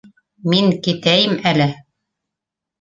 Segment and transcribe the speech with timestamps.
[0.53, 1.71] Мин китәйем әле!